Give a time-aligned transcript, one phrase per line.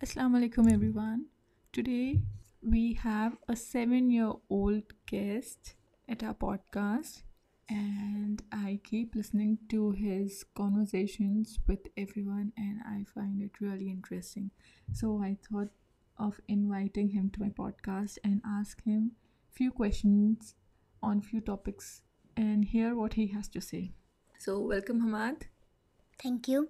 [0.00, 1.24] Assalamu alaikum everyone.
[1.72, 2.20] Today
[2.62, 5.74] we have a 7-year-old guest
[6.08, 7.22] at our podcast
[7.68, 14.52] and I keep listening to his conversations with everyone and I find it really interesting.
[14.92, 15.70] So I thought
[16.16, 19.16] of inviting him to my podcast and ask him
[19.50, 20.54] few questions
[21.02, 22.02] on few topics
[22.36, 23.90] and hear what he has to say.
[24.38, 25.48] So welcome Hammad.
[26.22, 26.68] Thank you.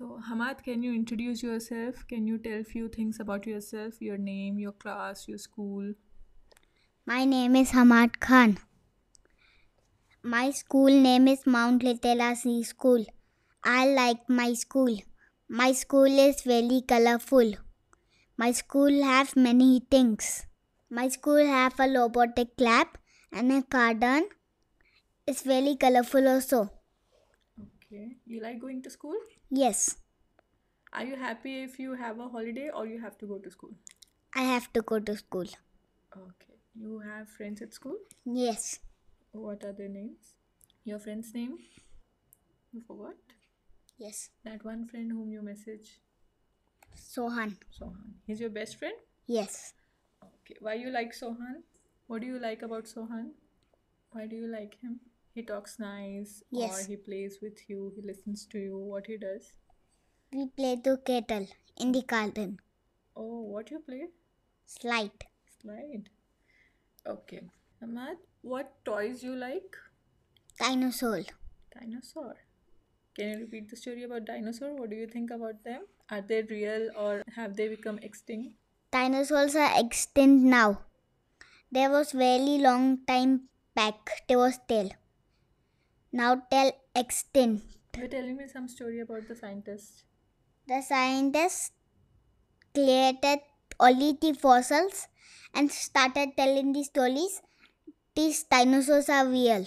[0.00, 2.06] So, Hammad, can you introduce yourself?
[2.08, 5.92] Can you tell few things about yourself, your name, your class, your school?
[7.04, 8.56] My name is Hammad Khan.
[10.22, 13.04] My school name is Mount Litera Zee School.
[13.62, 14.96] I like my school.
[15.50, 17.52] My school is very colorful.
[18.38, 20.46] My school have many things.
[20.88, 22.86] My school have a robotic lab
[23.30, 24.30] and a garden.
[25.26, 26.70] It's very colorful also.
[27.90, 28.16] Okay.
[28.26, 29.16] You like going to school?
[29.50, 29.96] Yes,
[30.92, 33.70] Are you happy if you have a holiday or you have to go to school?
[34.34, 35.46] I have to go to school.
[36.16, 36.56] Okay.
[36.74, 37.96] You have friends at school?
[38.24, 38.78] Yes,
[39.32, 40.34] What are their names?
[40.84, 41.58] Your friend's name?
[42.72, 43.14] You forgot?
[43.98, 44.30] yes.
[44.44, 46.00] That one friend whom you message?
[46.96, 47.56] Sohan.
[47.78, 48.14] Sohan.
[48.26, 48.94] He's your best friend?
[49.26, 49.74] Yes.
[50.24, 50.56] Okay.
[50.60, 51.62] Why you like Sohan?
[52.08, 53.30] What do you like about Sohan?
[54.12, 55.00] Why do you like him?
[55.34, 56.72] He talks nice Yes.
[56.84, 59.52] or he plays with you, he listens to you, what he does.
[60.32, 62.58] We play to kettle in the garden.
[63.16, 64.08] Oh, what you play?
[64.66, 65.24] Slide.
[65.60, 66.08] Slide.
[67.06, 67.42] Okay.
[67.82, 69.76] Ahmad, what toys you like?
[70.58, 71.24] Dinosaur.
[71.78, 72.34] Dinosaur.
[73.16, 74.74] Can you repeat the story about dinosaur?
[74.76, 75.82] What do you think about them?
[76.10, 78.54] Are they real or have they become extinct?
[78.92, 80.80] Dinosaurs are extinct now.
[81.72, 84.22] There was very long time back.
[84.28, 84.90] There was tail.
[86.12, 87.64] Now tail extinct.
[87.96, 90.04] You're telling me some story about the scientists.
[90.66, 91.70] The scientists
[92.74, 93.40] created
[93.78, 95.08] only the fossils
[95.54, 97.40] and started telling the stories.
[98.14, 99.66] These dinosaurs are real.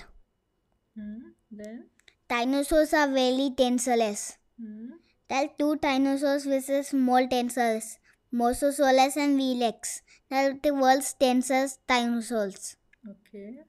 [0.98, 1.32] Hmm.
[1.52, 1.86] Then?
[2.30, 4.38] Dinosaurs are very dangerous.
[4.62, 4.92] Hmm.
[5.30, 7.98] Are two dinosaurs is small dinosaurs.
[8.34, 10.02] Mosasaurus and Velex.
[10.32, 12.76] Are the world's dangerous dinosaurs.
[13.10, 13.62] Okay.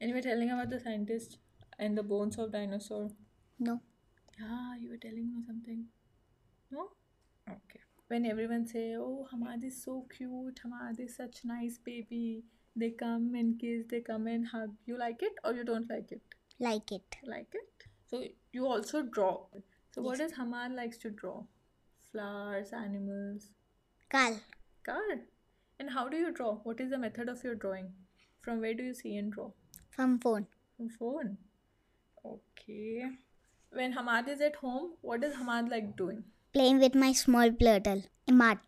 [0.00, 1.38] Anyway, telling about the scientist
[1.78, 3.10] and the bones of dinosaur.
[3.58, 3.80] No.
[4.38, 5.84] Yeah, you were telling me something.
[6.70, 6.88] No?
[7.48, 7.80] Okay.
[8.08, 10.60] When everyone say, "Oh, Hammad is so cute.
[10.62, 12.44] Hammad is such nice baby,"
[12.76, 14.74] they come and kiss, they come and hug.
[14.86, 16.22] You like it or you don't like it?
[16.58, 17.16] Like it.
[17.24, 17.86] Like it.
[18.06, 19.46] So you also draw.
[19.92, 21.44] So what does Hammad likes to draw?
[22.10, 23.50] Flowers, animals,
[24.10, 24.40] Carl.
[24.84, 25.20] car.
[25.78, 26.56] And how do you draw?
[26.56, 27.92] What is the method of your drawing?
[28.40, 29.50] From where do you see and draw?
[29.90, 30.46] From phone.
[30.76, 31.38] From phone.
[32.24, 33.04] Okay.
[33.72, 36.24] When Hammad is at home, what does Hammad like doing?
[36.52, 38.02] Playing with my small turtle.
[38.28, 38.58] Imad.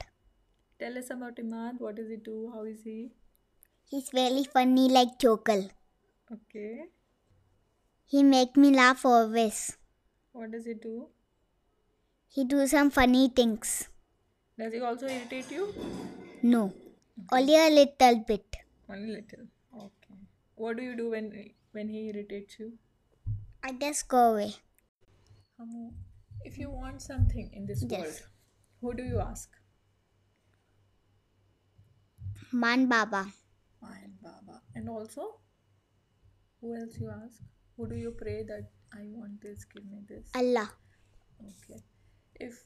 [0.78, 1.80] Tell us about Imad.
[1.80, 2.50] What does he do?
[2.52, 3.12] How is he?
[3.88, 5.70] He's very funny like Chokal.
[6.32, 6.86] Okay.
[8.04, 9.76] He make me laugh always.
[10.32, 11.06] What does he do?
[12.28, 13.88] He do some funny things.
[14.58, 15.72] Does he also irritate you?
[16.42, 16.72] No.
[17.32, 18.56] Only a little bit.
[18.90, 19.46] Only little.
[19.74, 20.18] Okay.
[20.56, 22.72] What do you do when when he irritates you?
[23.66, 24.54] I just go away.
[25.58, 25.90] Hamu,
[26.44, 28.02] if you want something in this Yes.
[28.02, 28.20] world,
[28.80, 29.56] who do you ask?
[32.52, 33.22] Man Baba.
[33.82, 34.60] And Baba.
[34.76, 35.26] And also,
[36.60, 37.42] who else you ask?
[37.76, 40.30] Who do you pray that I want this, give me this?
[40.42, 40.68] Allah.
[41.50, 41.82] Okay.
[42.48, 42.64] If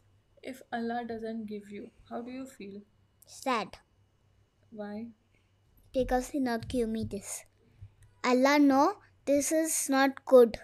[0.52, 2.82] if Allah doesn't give you, how do you feel?
[3.26, 3.78] Sad.
[4.70, 4.96] Why?
[5.94, 7.44] Because he not give me this.
[8.22, 10.60] Allah know this is not good.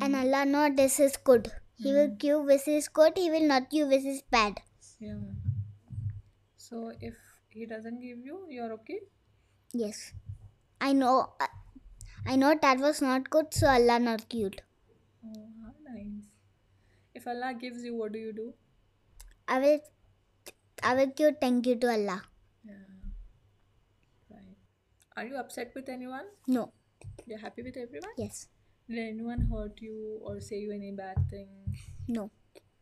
[0.00, 0.20] And hmm.
[0.20, 1.50] Allah know this is good.
[1.76, 2.16] He will hmm.
[2.16, 3.12] give this is good.
[3.16, 4.60] He will not give this is bad.
[5.00, 5.18] Yeah.
[6.56, 7.14] So if
[7.48, 9.00] he doesn't give you, you're okay?
[9.72, 10.12] Yes.
[10.80, 11.32] I know.
[12.26, 13.54] I know that was not good.
[13.54, 14.62] So Allah not good.
[15.24, 16.26] Oh, how nice.
[17.14, 18.52] If Allah gives you, what do you do?
[19.48, 19.80] I will.
[20.82, 22.22] I will give thank you to Allah.
[22.64, 22.74] Yeah.
[24.30, 24.56] Right.
[25.16, 26.26] Are you upset with anyone?
[26.46, 26.72] No.
[27.26, 28.10] You're happy with everyone?
[28.18, 28.48] Yes.
[28.88, 31.48] Did anyone hurt you or say you any bad thing?
[32.06, 32.30] No.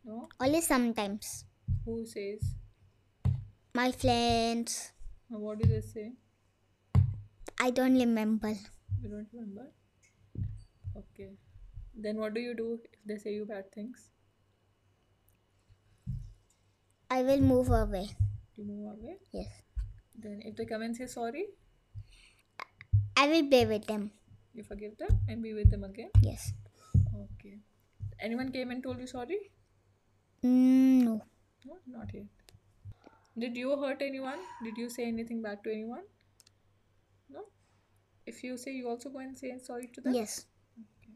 [0.03, 0.29] No?
[0.39, 1.45] Only sometimes.
[1.83, 2.41] Who says?
[3.73, 4.91] My friends.
[5.31, 6.13] Or what do they say?
[7.59, 8.49] I don't remember.
[9.01, 9.71] You don't remember?
[10.95, 11.31] Okay.
[11.95, 14.09] Then what do you do if they say you bad things?
[17.09, 18.09] I will move away.
[18.57, 19.17] You move away?
[19.31, 19.47] Yes.
[20.15, 21.47] Then if they come and say sorry,
[23.17, 24.11] I will play with them.
[24.55, 26.09] You forgive them and be with them again?
[26.21, 26.53] Yes.
[27.23, 27.57] Okay.
[28.19, 29.39] Anyone came and told you sorry?
[30.43, 31.21] Mm, no.
[31.65, 32.25] No, not yet.
[33.37, 34.39] Did you hurt anyone?
[34.63, 36.03] Did you say anything bad to anyone?
[37.29, 37.41] No?
[38.25, 40.13] If you say, you also go and say sorry to them?
[40.13, 40.45] Yes.
[40.79, 41.13] Okay.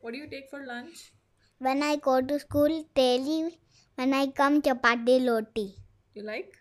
[0.00, 1.12] What do you take for lunch?
[1.58, 3.58] When I go to school, daily,
[3.94, 5.74] when I come, chapati roti.
[6.14, 6.56] You like?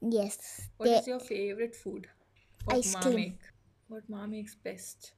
[0.00, 0.68] Yes.
[0.76, 2.06] What is your favorite food?
[2.64, 3.14] What Ice ma cream.
[3.16, 3.40] make?
[3.88, 5.12] What mom makes best?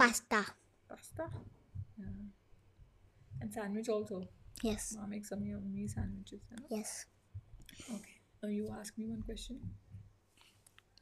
[0.00, 0.44] Pasta.
[0.88, 1.24] Pasta?
[1.98, 2.06] Yeah.
[3.40, 4.22] And sandwich also.
[4.62, 4.96] Yes.
[4.98, 6.40] Ma makes some yummy sandwiches.
[6.50, 6.66] You know?
[6.70, 7.06] Yes.
[7.96, 8.16] Okay.
[8.42, 9.60] Now you ask me one question.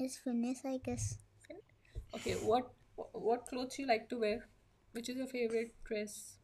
[0.00, 1.18] It's finished, I guess.
[2.14, 2.34] Okay.
[2.42, 2.72] What
[3.12, 4.48] what clothes you like to wear?
[4.92, 6.38] Which is your favorite dress?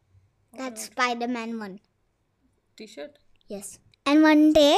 [0.53, 1.79] or That's Spider Man one.
[2.77, 3.19] T-shirt.
[3.47, 3.79] Yes.
[4.05, 4.77] And one day,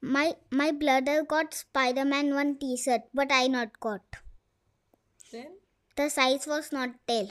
[0.00, 4.18] my my brother got Spider Man one T shirt, but I not got.
[5.32, 5.56] Then
[5.96, 7.28] The size was not tell,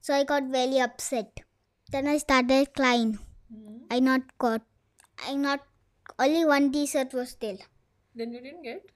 [0.00, 1.40] so I got very upset.
[1.90, 3.18] Then I started crying.
[3.52, 4.62] hmm, I not got.
[5.26, 5.60] I not.
[6.18, 7.58] Only one T shirt was still.
[8.14, 8.90] then you didn't get.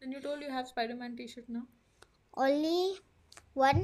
[0.00, 1.62] Then you told you have Spider-Man T-shirt now.
[2.36, 2.98] Only
[3.54, 3.80] one.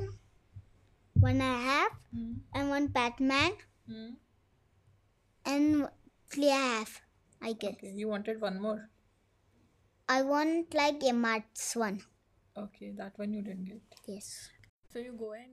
[1.14, 2.32] One I have, Hmm.
[2.54, 3.52] and one Batman,
[3.86, 4.10] Hmm.
[5.44, 5.88] and
[6.28, 7.00] three I have.
[7.42, 7.74] I guess.
[7.74, 7.92] Okay.
[8.02, 8.90] You wanted one more.
[10.08, 12.02] I want like a Mart's one.
[12.64, 12.92] Okay.
[12.96, 13.82] That one you didn't get.
[14.06, 14.50] Yes.
[14.92, 15.52] So you go and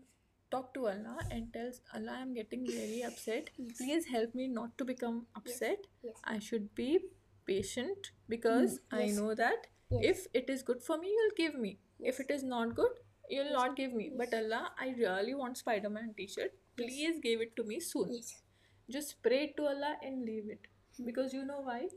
[0.52, 3.50] talk to Allah and tells Allah I'm getting very upset.
[3.78, 5.88] Please help me not to become upset.
[6.04, 6.16] Yes.
[6.24, 7.00] I should be
[7.46, 8.98] patient because mm.
[9.00, 9.18] I yes.
[9.18, 10.02] know that Yes.
[10.04, 11.78] if it is good for me, you'll give me.
[12.00, 12.92] If it is not good,
[13.30, 14.12] you'll not give me.
[14.16, 16.52] But Allah, I really want Spider-Man t-shirt.
[16.76, 18.10] Please give it to me soon.
[18.12, 18.42] Yes.
[18.90, 20.68] Just pray to Allah and leave it.
[20.98, 21.06] Hmm.
[21.06, 21.88] Because you know why?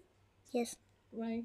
[0.53, 0.77] Yes.
[1.11, 1.43] Why?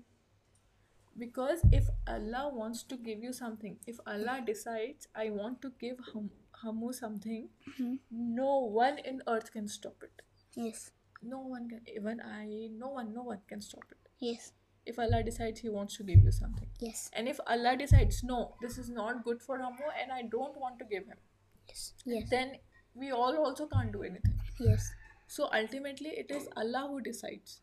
[1.17, 5.99] Because if Allah wants to give you something, if Allah decides, I want to give
[6.13, 6.31] hum-
[6.63, 7.99] Hamu something, Mhm.
[8.11, 10.21] no one in earth can stop it.
[10.55, 10.91] Yes.
[11.21, 14.09] No one can, even I, no one, no one can stop it.
[14.19, 14.51] Yes.
[14.85, 16.69] If Allah decides He wants to give you something.
[16.79, 17.09] Yes.
[17.13, 20.79] And if Allah decides, no, this is not good for Hamu and I don't want
[20.79, 21.17] to give him,
[21.69, 21.93] Yes.
[22.05, 22.29] Yes.
[22.29, 22.57] then
[22.93, 24.39] we all also can't do anything.
[24.59, 24.91] Yes.
[25.27, 27.61] So ultimately, it is Allah who decides.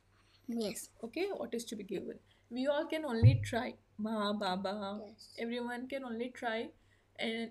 [0.49, 0.81] Yes.
[1.07, 2.19] okay what is to be given
[2.59, 3.67] we all can only try
[4.07, 4.15] ma
[4.45, 4.75] baba
[5.07, 5.27] Yes.
[5.47, 6.59] everyone can only try
[7.19, 7.51] and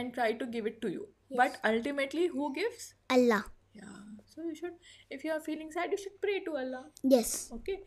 [0.00, 1.38] and try to give it to you Yes.
[1.42, 3.44] but ultimately who gives Allah.
[3.78, 4.74] yeah so you should
[5.16, 6.82] if you are feeling sad you should pray to allah
[7.14, 7.32] Yes.
[7.56, 7.78] okay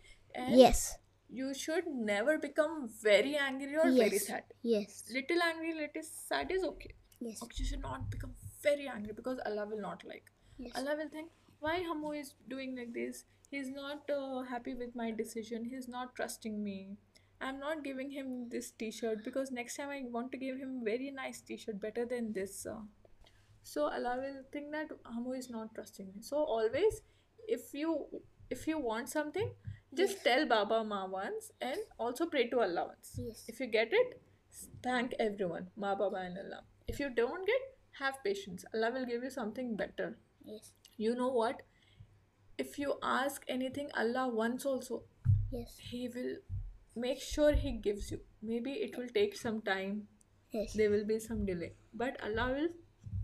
[0.44, 0.82] and Yes.
[1.42, 2.76] you should never become
[3.06, 4.28] very angry or very Yes.
[4.32, 4.44] sad
[4.74, 4.98] Yes.
[5.20, 6.92] little angry little sad is okay
[7.28, 7.42] Yes.
[7.46, 8.34] okay, you should not become
[8.68, 10.30] very angry because allah will not like
[10.60, 10.74] Yes.
[10.76, 11.30] Allah will think,
[11.60, 13.24] why Hamu is doing like this?
[13.50, 15.66] He's not uh, happy with my decision.
[15.66, 16.98] He's not trusting me.
[17.42, 21.12] I'm not giving him this T-shirt because next time I want to give him very
[21.12, 22.68] nice T-shirt, better than this.
[22.70, 22.82] Uh.
[23.64, 26.22] So Allah will think that Hamu is not trusting me.
[26.22, 27.02] So always,
[27.48, 28.06] if you
[28.50, 29.52] if you want something,
[29.96, 33.14] just tell Baba Ma once and also pray to Allah once.
[33.18, 33.46] Yes.
[33.48, 34.22] If you get it,
[34.84, 36.64] thank everyone, Ma Baba and Allah.
[36.88, 37.62] If you don't get,
[38.00, 38.66] have patience.
[38.74, 40.18] Allah will give you something better
[40.52, 40.72] Yes.
[40.98, 41.62] you know what
[42.64, 45.02] if you ask anything allah once also
[45.52, 45.78] Yes.
[45.92, 46.36] he will
[47.06, 48.20] make sure he gives you
[48.52, 50.08] maybe it will take some time
[50.52, 50.74] Yes.
[50.74, 51.72] there will be some delay
[52.04, 52.70] but allah will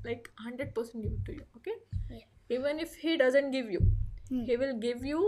[0.10, 1.76] like 100% give it to you okay
[2.10, 2.58] Yeah.
[2.60, 3.82] even if he doesn't give you
[4.30, 4.44] Hmm.
[4.50, 5.22] he will give you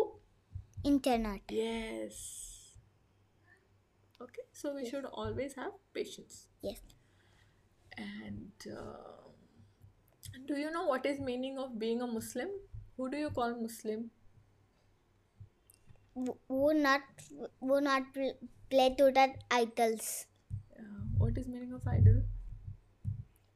[0.84, 1.52] Internet.
[1.56, 2.18] yes
[4.26, 6.82] okay so we should always have patience Yes.
[7.98, 9.27] and uh,
[10.46, 12.50] do you know what is meaning of being a muslim
[12.98, 14.10] who do you call muslim
[16.50, 17.02] Who not
[17.62, 18.38] who not pl-
[18.70, 20.26] play to that idols.
[20.76, 21.02] Yeah.
[21.18, 22.24] What is meaning of idol?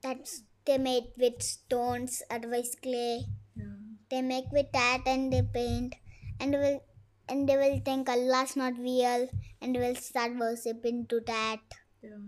[0.04, 3.26] That's they made with stones, otherwise clay.
[3.56, 3.78] Yeah.
[4.12, 5.96] They make with that and they paint,
[6.40, 6.80] and they will
[7.28, 9.28] and they will think Allah's not real,
[9.60, 11.62] and they will start worshipping to that.
[12.04, 12.22] Yeah.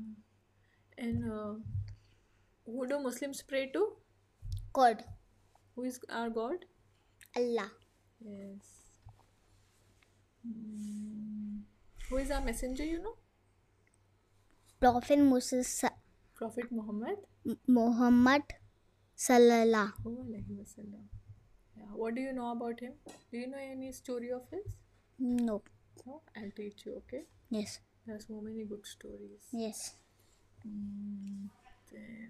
[0.97, 1.53] And uh,
[2.65, 3.87] who do Muslims pray to?
[4.73, 5.03] God,
[5.75, 6.65] Who is our God?
[7.37, 7.69] Allah,
[8.19, 8.71] Yes.
[10.47, 11.61] Mm.
[12.09, 13.15] Who is our messenger, you know?
[14.79, 15.85] Prophet Moses
[16.35, 17.17] Prophet Muhammad.
[17.67, 18.41] Muhammad
[19.17, 19.93] Sallallahu.
[20.05, 21.05] Alaihi Wasallam.
[21.77, 21.91] Yeah.
[21.93, 22.93] What do you know about him?
[23.31, 24.75] Do you know any story of his?
[25.19, 25.61] No.
[26.05, 26.21] No?
[26.35, 27.23] I'll teach you, okay?
[27.49, 27.79] Yes.
[28.05, 29.47] There are so many good stories.
[29.53, 29.95] Yes.
[30.67, 31.47] Mm,
[31.93, 32.29] then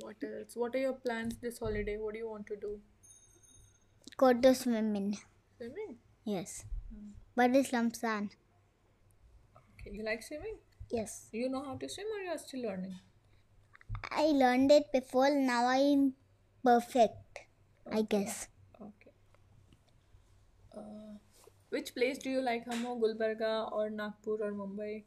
[0.00, 0.56] what else?
[0.56, 1.96] What are your plans this holiday?
[1.98, 2.80] What do you want to do?
[4.16, 5.18] Go to swimming.
[5.56, 5.96] Swimming?
[6.24, 6.64] Yes.
[7.34, 8.30] But it's Ramzan.
[9.80, 10.56] Okay, you like swimming?
[10.90, 11.28] Yes.
[11.32, 12.94] You know how to swim or you are still learning?
[14.10, 15.30] I learned it before.
[15.30, 16.14] Now I'm
[16.64, 17.40] perfect.
[17.90, 18.48] I guess.
[18.80, 19.12] Okay.
[20.76, 21.18] Uh,
[21.70, 22.96] Which place do you like Hamo?
[22.98, 25.04] Gulbarga or Nagpur or Mumbai?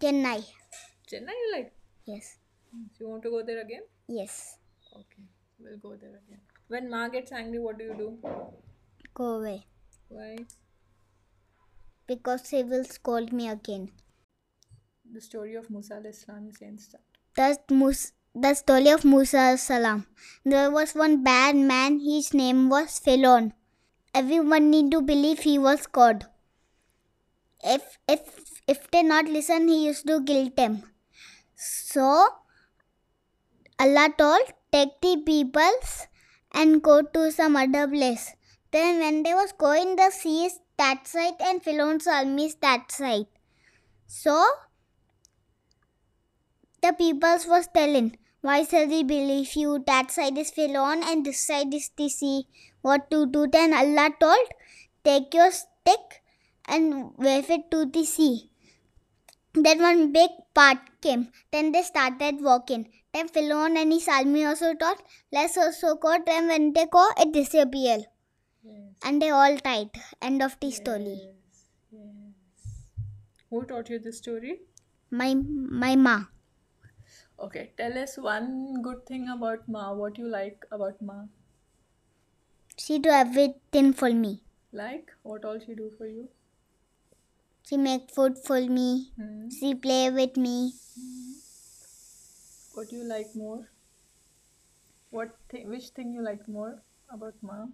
[0.00, 0.44] Chennai.
[1.10, 1.72] Chennai you like?
[2.04, 2.38] Yes.
[2.92, 3.82] So you want to go there again?
[4.08, 4.58] Yes.
[4.92, 5.22] Okay,
[5.58, 6.40] we'll go there again.
[6.68, 8.18] When Ma gets angry, what do you do?
[9.14, 9.66] Go away.
[10.08, 10.36] Why?
[12.06, 13.92] Because he will scold me again.
[15.12, 17.70] The story of Musa alayhi Islam is saying start.
[17.70, 20.06] Mus- the story of Musa salam.
[20.44, 22.00] There was one bad man.
[22.00, 23.52] His name was Philon.
[24.12, 26.26] Everyone need to believe he was God.
[27.62, 30.82] If if if they not listen, he used to kill them.
[31.56, 32.28] So
[33.80, 36.06] Allah told, take the peoples
[36.52, 38.34] and go to some other place.
[38.72, 42.92] Then when they was going, the sea is that side and Philon's army is that
[42.92, 43.26] side.
[44.06, 44.46] So
[46.82, 49.82] the peoples was telling, why shall we believe you?
[49.86, 52.46] That side is Philon and this side is the sea.
[52.82, 53.46] What to do?
[53.46, 54.46] Then Allah told,
[55.04, 56.22] take your stick
[56.68, 58.50] and wave it to the sea.
[59.56, 61.32] Then one big part came.
[61.50, 62.92] Then they started walking.
[63.12, 66.18] Then Philon and his army also thought, let's also go.
[66.24, 68.06] Then when they go, it disappeared.
[68.62, 68.94] Yes.
[69.02, 69.90] And they all died.
[70.20, 71.18] End of the story.
[71.22, 71.68] Yes.
[71.90, 72.84] Yes.
[73.50, 74.60] Who taught you this story?
[75.10, 76.24] My my ma.
[77.38, 79.92] Okay, tell us one good thing about Ma.
[79.94, 81.24] What you like about Ma?
[82.78, 84.42] She do everything for me.
[84.72, 86.28] Like what all she do for you?
[87.68, 89.10] She make food for me.
[89.16, 89.48] Hmm.
[89.50, 90.72] She play with me.
[92.74, 93.68] What do you like more?
[95.10, 95.68] What thing?
[95.68, 97.72] Which thing you like more about mom?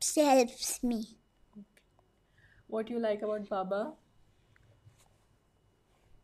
[0.00, 0.98] She helps me.
[1.56, 1.64] Okay.
[2.66, 3.92] What you like about Baba?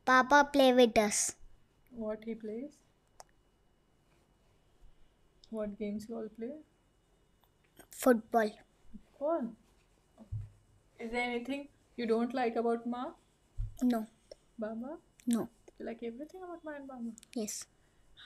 [0.04, 1.34] Papa play with us.
[1.92, 2.76] What he plays?
[5.48, 6.52] What games you all play?
[7.90, 8.50] Football.
[9.18, 9.56] Fun.
[11.00, 13.04] Is there anything you don't like about Ma?
[13.82, 14.06] No.
[14.58, 14.96] Baba?
[15.26, 15.48] No.
[15.78, 17.10] You like everything about Ma and Baba?
[17.34, 17.64] Yes.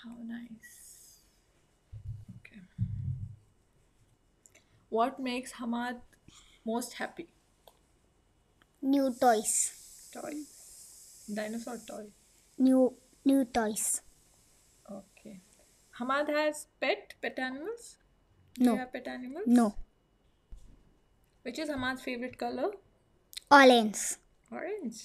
[0.02, 1.20] How nice.
[2.38, 2.60] Okay.
[4.88, 6.00] What makes Hammad
[6.64, 7.28] most happy?
[8.82, 10.10] New toys.
[10.12, 10.34] Toy.
[11.32, 12.06] Dinosaur toy.
[12.58, 14.02] New new toys.
[14.90, 15.40] Okay.
[15.98, 17.96] Hammad has pet pet animals.
[18.54, 18.72] Do No.
[18.72, 19.44] you have pet animals?
[19.46, 19.74] No.
[21.42, 22.70] Which is Hammad's favorite color?
[23.52, 24.16] Orange.
[24.50, 25.00] Orange.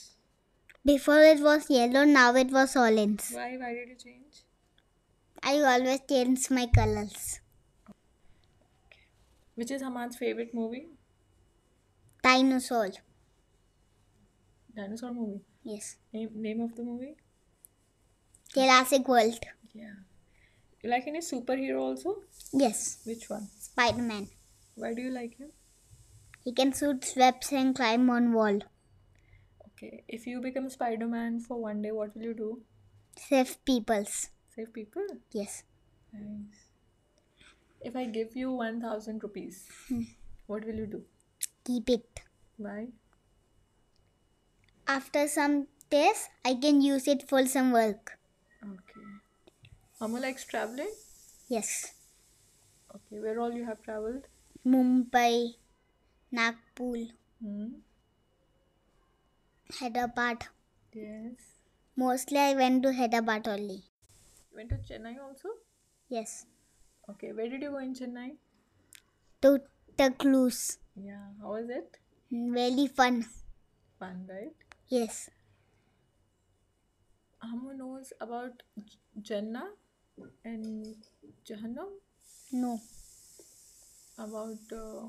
[0.86, 3.24] Before it was yellow, now it was orange.
[3.32, 3.58] Why?
[3.58, 4.36] Why did you change?
[5.44, 7.42] I always change my colors.
[7.90, 9.04] Okay.
[9.56, 10.88] Which is Hammad's favorite movie?
[12.24, 12.92] Dinosaur.
[14.74, 15.42] Dinosaur movie.
[15.66, 15.98] Yes.
[16.14, 17.18] Name name of the movie?
[18.54, 19.44] Jurassic World.
[19.74, 19.96] Yeah.
[20.82, 22.16] You like any superhero also?
[22.54, 23.00] Yes.
[23.04, 23.50] Which one?
[23.60, 24.30] Spider Man.
[24.76, 25.52] Why do you like him?
[26.48, 28.60] He can shoot webs and climb on wall.
[29.70, 30.06] Okay.
[30.08, 32.62] If you become Spider-Man for one day, what will you do?
[33.18, 34.30] Save peoples.
[34.56, 35.06] Save people?
[35.34, 35.64] Yes.
[36.14, 36.70] Nice.
[37.82, 40.04] If I give you 1000 rupees, hmm.
[40.46, 41.04] what will you do?
[41.66, 42.22] Keep it.
[42.56, 42.88] Why?
[44.88, 48.18] After some days, I can use it for some work.
[48.64, 49.08] Okay.
[50.02, 50.94] Amma likes traveling?
[51.50, 51.92] Yes.
[52.96, 53.20] Okay.
[53.20, 54.28] Where all you have traveled?
[54.66, 55.56] Mumbai,
[56.32, 57.08] Nagpur,
[57.42, 57.68] Hmm.
[59.80, 60.46] Hyderabad.
[60.94, 61.36] Yes.
[61.96, 63.84] Mostly I went to Hyderabad only.
[64.52, 65.50] You went to Chennai also?
[66.10, 66.46] Yes.
[67.10, 67.32] Okay.
[67.34, 68.38] Where did you go in Chennai?
[69.42, 69.60] To
[69.98, 70.78] the cruise.
[70.96, 71.28] Yeah.
[71.42, 71.98] How was it?
[72.32, 73.26] Very fun.
[74.00, 74.54] Fun, right?
[74.88, 75.30] Yes.
[77.44, 78.64] Amma knows about
[79.22, 79.70] Jannah
[80.44, 80.96] and
[81.48, 81.90] Jahannam,
[82.52, 82.80] No.
[84.18, 85.08] about uh,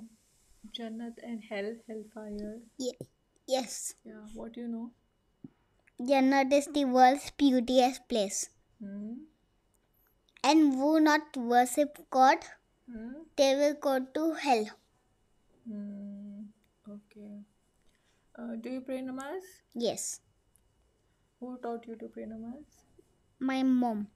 [0.77, 2.61] Jannat and Hell, Hellfire.
[2.79, 2.99] Ye-
[3.47, 3.95] yes.
[4.05, 4.91] Yeah, what do you know?
[6.01, 8.51] Jannat is the world's beautiest place.
[8.81, 9.15] Hmm?
[10.45, 12.39] And who not worship God,
[12.91, 13.23] Hmm?
[13.37, 14.67] they will go to hell.
[15.69, 16.45] Hmm.
[16.89, 17.43] Okay.
[18.39, 19.43] Uh, do you pray namaz?
[19.75, 20.21] Yes.
[21.41, 22.65] Who taught you to pray namaz?
[23.41, 24.07] My mom.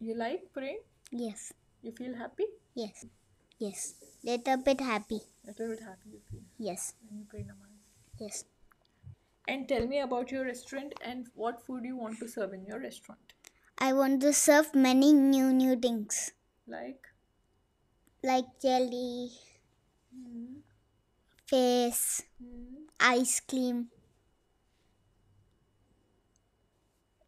[0.00, 0.80] You like praying?
[1.10, 1.52] Yes.
[1.82, 2.46] You feel happy?
[2.74, 3.04] Yes.
[3.58, 3.94] Yes.
[4.22, 5.20] Little bit happy.
[5.46, 6.94] Little bit happy you feel Yes.
[7.08, 7.72] when you pray namaz.
[8.20, 8.44] Yes.
[9.48, 12.80] And tell me about your restaurant and what food you want to serve in your
[12.80, 13.34] restaurant.
[13.78, 16.32] I want to serve many new new things
[16.66, 17.08] Like?
[18.22, 19.30] like jelly,
[20.12, 20.56] Hmm.
[21.52, 22.86] fish, Hmm.
[23.00, 23.90] ice cream.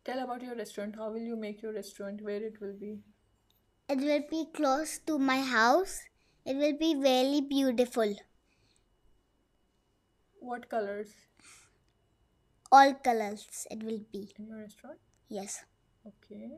[0.05, 0.97] Tell about your restaurant.
[0.97, 2.23] How will you make your restaurant?
[2.23, 2.93] Where it will be?
[3.89, 6.01] It will be close to my house
[6.49, 8.17] It will be very beautiful.
[10.41, 11.15] What colors
[12.73, 14.31] All colors it will be.
[14.39, 14.99] in your restaurant?
[15.29, 15.65] Yes.
[16.07, 16.51] Okay.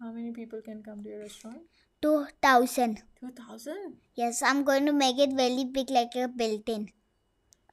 [0.00, 1.62] How many people can come to your restaurant?
[2.02, 3.02] 2000.
[3.20, 3.96] 2000.
[4.14, 6.90] Yes, I'm going to make it very big like a built-in.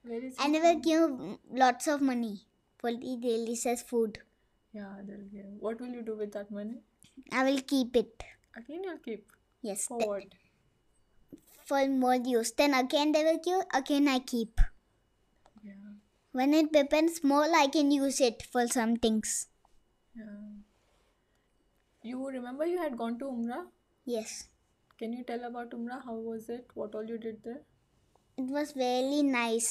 [0.05, 2.45] And it it will give lots of money
[2.77, 4.19] for the delicious food.
[4.73, 5.45] Yeah, they'll give.
[5.59, 6.81] What will you do with that money?
[7.31, 8.23] I will keep it.
[8.55, 9.31] Again, you'll keep.
[9.61, 9.87] Yes.
[9.87, 10.23] For what?
[11.69, 12.51] For more use.
[12.61, 14.59] Then again they will give, again I keep.
[15.63, 15.73] Yeah.
[16.31, 19.47] When it becomes more, I can use it for some things.
[20.15, 20.37] Yeah.
[22.11, 23.65] You remember you had gone to Umrah?
[24.05, 24.47] Yes.
[24.97, 26.03] Can you tell about Umrah?
[26.05, 26.67] How was it?
[26.73, 27.61] What all you did there?
[28.37, 29.69] It was very nice.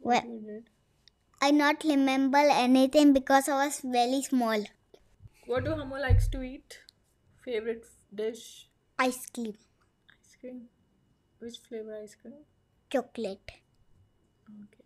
[0.00, 0.68] What Well- you did?
[1.42, 4.64] I not remember anything because I was very small.
[5.46, 6.74] What do Hamo likes to eat?
[7.44, 7.86] Favorite
[8.22, 8.42] dish?
[8.98, 9.54] Ice cream,
[10.40, 10.68] cream.
[11.38, 12.34] Which flavor ice cream?
[12.90, 13.62] chocolate.
[14.50, 14.84] Okay.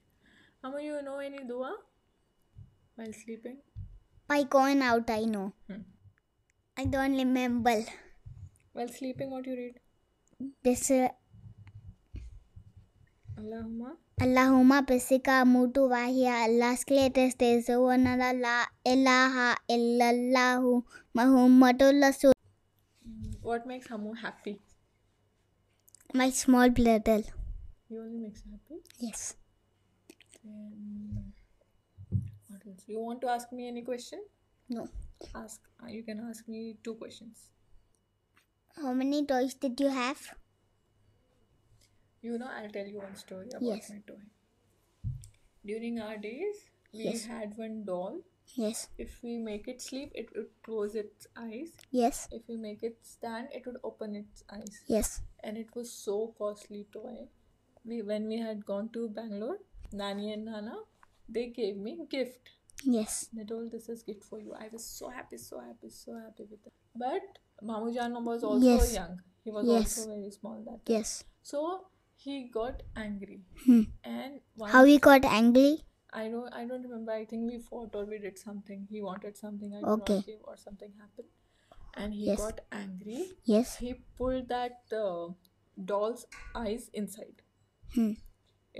[0.63, 1.73] Hamo, you know any dua
[2.97, 3.57] while sleeping?
[4.29, 5.53] By going out, I know.
[5.69, 5.89] Hmm.
[6.77, 7.81] I don't remember.
[8.73, 9.81] While sleeping, what you read?
[10.63, 11.09] This uh,
[13.41, 13.97] Allahumma.
[14.21, 20.85] Allahumma bisika mutu wahia Allah skletes tesu wanala la ilaha illallahu
[21.17, 22.33] Muhammadur Rasul.
[23.07, 24.61] Mm, What makes Hamo happy?
[26.15, 27.23] My small brother.
[27.89, 28.81] He only makes you happy.
[29.01, 29.35] Yes.
[30.45, 31.33] Then
[32.49, 32.85] what else?
[32.87, 34.23] You want to ask me any question?
[34.69, 34.89] No.
[35.35, 35.61] Ask.
[35.83, 37.51] uh, You can ask me two questions.
[38.77, 40.21] How many toys did you have?
[42.23, 43.91] You know, I'll tell you one story about Yes.
[43.91, 44.23] my toy.
[45.67, 47.25] During our days, we Yes.
[47.25, 48.21] had one doll.
[48.57, 48.89] Yes.
[48.99, 51.73] If we make it sleep, it would close its eyes.
[51.91, 52.29] Yes.
[52.31, 54.83] If we make it stand, it would open its eyes.
[54.87, 55.23] Yes.
[55.43, 57.29] And it was so costly toy.
[57.85, 59.59] We when we had gone to Bangalore,
[59.93, 60.77] Nani and Nana,
[61.29, 62.51] they gave me gift.
[62.85, 63.29] Yes.
[63.33, 64.55] They told this is gift for you.
[64.55, 66.73] I was so happy, so happy, so happy with it.
[66.95, 67.23] But
[67.63, 68.95] Mamujan was also Yes.
[68.95, 69.21] young.
[69.45, 69.99] He was Yes.
[69.99, 70.97] also very small that time.
[70.99, 71.25] Yes.
[71.43, 73.43] So he got angry.
[73.65, 73.83] Hmm.
[74.03, 75.85] And How he got angry?
[76.23, 77.13] I don't I don't remember.
[77.13, 78.87] I think we fought or we did something.
[78.91, 80.17] He wanted something I did Okay.
[80.19, 81.29] not give or something happened.
[82.03, 82.39] And he Yes.
[82.43, 83.23] got angry.
[83.55, 83.77] Yes.
[83.87, 85.29] He pulled that uh,
[85.93, 86.27] doll's
[86.61, 87.43] eyes inside.
[87.97, 88.13] Hmm.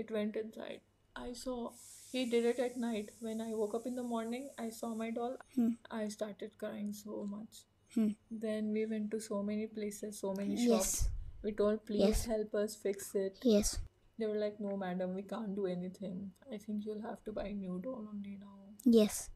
[0.03, 0.81] It went inside.
[1.15, 1.71] I saw
[2.11, 3.11] he did it at night.
[3.19, 5.37] When I woke up in the morning, I saw my doll.
[5.55, 5.69] Hmm.
[5.91, 7.63] I started crying so much.
[7.95, 8.09] Hmm.
[8.45, 10.67] Then we went to so many places, so many shops.
[10.69, 11.09] Yes.
[11.43, 12.25] We told, please Yes.
[12.25, 13.37] help us fix it.
[13.55, 13.77] Yes.
[14.17, 16.31] They were like, no, madam, we can't do anything.
[16.51, 18.59] I think you'll have to buy new doll only now.
[18.85, 19.29] Yes.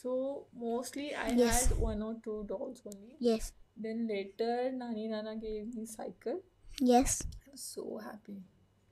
[0.00, 1.66] So mostly I Yes.
[1.66, 3.16] had one or two dolls only.
[3.20, 3.52] Yes.
[3.76, 6.40] Then later, Nani Nana gave me cycle.
[6.80, 7.22] Yes.
[7.46, 8.42] I was so happy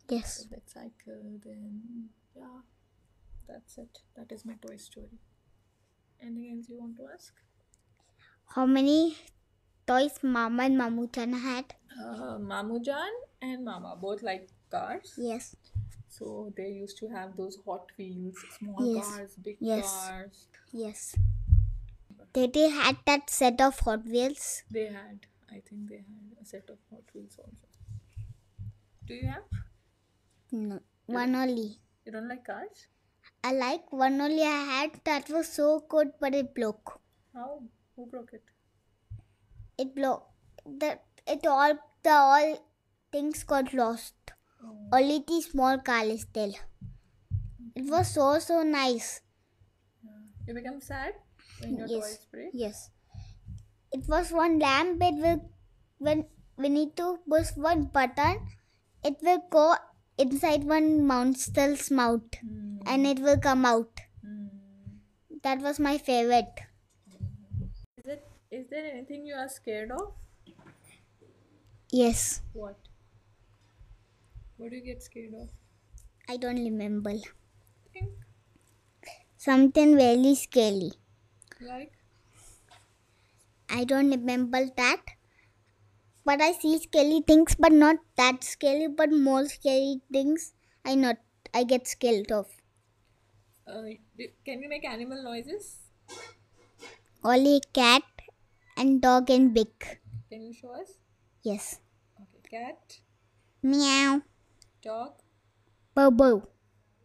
[0.09, 0.39] Yes.
[0.41, 1.23] with that cycle.
[1.45, 2.61] Then yeah,
[3.49, 3.99] that's it.
[4.17, 5.19] That is my toy story.
[6.21, 7.35] Anything else you want to ask?
[8.55, 9.17] How many
[9.87, 11.75] toys Mama and Mamujan had?
[12.01, 13.11] Uh, Mamujan
[13.43, 15.15] and Mama both like cars.
[15.17, 15.57] Yes.
[16.09, 19.11] So they used to have those Hot Wheels, small Yes.
[19.11, 19.93] cars, big Yes.
[19.93, 20.49] cars.
[20.73, 21.15] Yes.
[22.33, 24.63] Did they had that set of Hot Wheels?
[24.71, 27.67] They had, I think they had a set of Hot Wheels also.
[29.07, 29.45] Do you have?
[30.53, 30.81] No.
[31.07, 31.81] One only.
[32.05, 32.87] You don't like cars?
[33.45, 37.01] I like one only I had that was so good but it broke.
[37.33, 37.63] How?
[37.95, 38.43] Who broke it?
[39.79, 40.27] It broke.
[40.65, 42.59] The it all the all
[43.13, 44.26] things got lost.
[44.93, 46.55] Only the small car is still.
[47.75, 49.21] It was so so nice.
[50.47, 51.15] You become sad
[51.61, 52.05] when your Yes.
[52.05, 52.51] toys break?
[52.53, 52.91] Yes.
[53.93, 55.03] It was one lamp.
[55.03, 55.51] It will
[55.99, 58.39] when we need to push one button,
[59.05, 59.75] it will go
[60.19, 62.79] inside one monster's mouth Hmm.
[62.87, 64.01] and it will come out.
[64.23, 64.47] Hmm.
[65.43, 66.63] That was my favorite.
[67.99, 68.27] Is it?
[68.51, 70.15] Is there anything you are scared of?
[71.91, 72.43] Yes.
[72.53, 72.86] What?
[74.57, 75.51] What do you get scared of?
[76.29, 77.15] I don't remember.
[77.93, 78.13] Think
[79.39, 80.91] Something very scary.
[81.61, 81.93] like
[83.69, 85.03] I don't remember that.
[86.27, 90.53] But I see scary things, but not that scary, but more scary things.
[90.85, 91.17] I not
[91.55, 92.55] I get scared of.
[93.67, 93.83] uh,
[94.45, 95.91] can you make animal noises?
[97.23, 98.05] Only cat
[98.75, 100.01] and dog and pig.
[100.29, 100.99] Can you show us?
[101.43, 101.81] Yes.
[102.21, 103.01] Okay, cat,
[103.63, 104.23] Meow.
[104.87, 105.13] Dog,
[105.95, 106.43] Bow bow.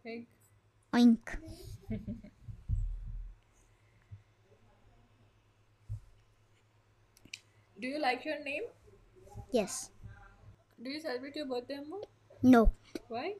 [0.03, 0.27] pig.
[0.93, 1.37] Oink.
[7.79, 8.63] Do you like your name?
[9.51, 9.91] Yes.
[10.81, 12.01] Do you celebrate your birthday, Amma?
[12.43, 12.71] No.
[13.07, 13.35] Why?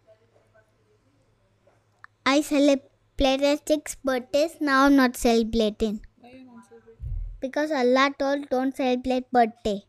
[2.25, 6.03] I celebrated six birthdays, now I'm not celebrating.
[6.19, 7.03] Why you not celebrating?
[7.39, 9.83] Because Allah told don't celebrate birthday.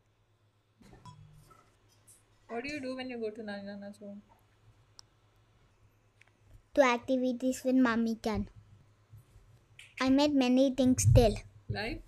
[2.48, 4.22] What do you do when you go to Nani Nana's home?
[6.74, 8.48] Two activities with mommy can.
[10.00, 11.35] I made many things still.
[11.68, 12.02] Like?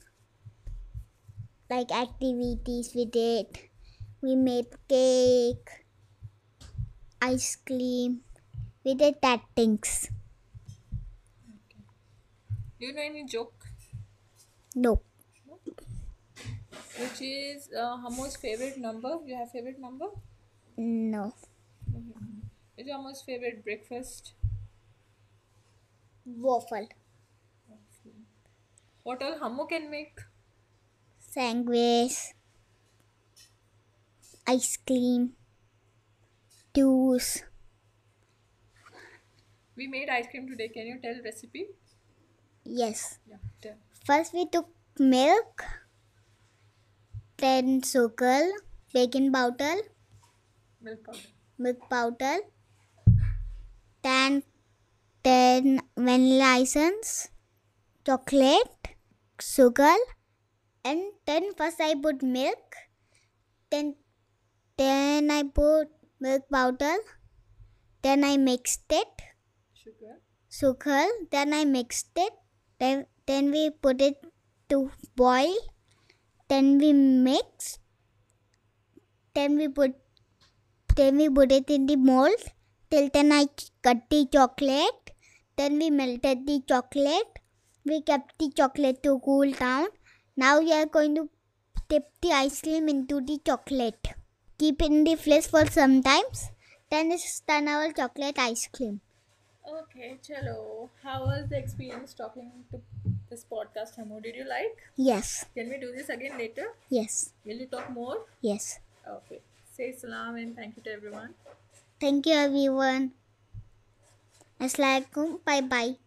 [1.68, 3.46] Like activities we did.
[4.22, 5.68] We made cake,
[7.20, 8.22] ice cream.
[8.84, 10.08] We did that things.
[12.80, 13.66] Do you know any joke?
[14.74, 15.02] No.
[16.98, 19.18] Which is uh, Hamo's favorite number?
[19.26, 20.06] You have favorite number?
[20.78, 21.34] No.
[22.76, 24.32] Which is Hamo's favorite breakfast?
[26.26, 26.88] Waffle.
[29.02, 30.18] What all Hamo can make?
[31.18, 32.32] Sandwich.
[34.46, 35.32] Ice cream.
[36.74, 37.42] Juice.
[39.76, 40.68] We made ice cream today.
[40.68, 41.66] Can you tell recipe?
[42.64, 43.18] Yes.
[43.28, 43.76] Yeah, tell.
[44.06, 45.64] First we took milk.
[47.36, 48.50] Then sugar.
[48.92, 49.74] Baking powder.
[50.80, 51.18] Milk powder.
[51.58, 52.38] milk powder,
[54.02, 54.42] then
[55.24, 57.28] then vanilla essence,
[58.06, 58.88] chocolate,
[59.40, 59.96] sugar,
[60.84, 62.76] and then first I put milk,
[63.70, 63.96] then
[64.76, 65.88] then I put
[66.20, 66.96] milk powder,
[68.02, 69.22] then I mixed it,
[69.72, 70.20] Sugar.
[70.48, 72.32] sugar, then I mixed it,
[72.78, 74.16] then then we put it
[74.68, 75.54] to boil,
[76.48, 77.78] then we mix,
[79.34, 79.94] then we put
[80.96, 82.40] then we put it in the mold.
[82.90, 83.46] Till then I
[83.82, 85.10] cut the chocolate.
[85.56, 87.38] Then we melted the chocolate.
[87.84, 89.88] We kept the chocolate to cool down.
[90.36, 91.28] Now we are going to
[91.88, 94.08] dip the ice cream into the chocolate.
[94.58, 96.48] Keep it in the fridge for some times.
[96.90, 99.00] Then it's done our chocolate ice cream.
[99.66, 100.88] Okay, chalo.
[101.02, 102.80] How was the experience talking to
[103.30, 104.20] this podcast, Hamo?
[104.20, 104.76] Did you like?
[104.96, 106.66] Yes, Can we do this again later?
[106.90, 108.26] yes, Will you talk more?
[108.42, 108.78] yes.
[109.08, 109.40] Okay.
[109.76, 111.34] Say salam and thank you to everyone.
[112.00, 113.12] Thank you everyone.
[114.60, 115.40] Assalamualaikum.
[115.46, 116.03] Bye bye.